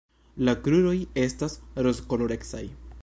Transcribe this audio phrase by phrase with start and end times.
[0.47, 0.95] La kruroj
[1.25, 2.65] estas rozkolorecaj.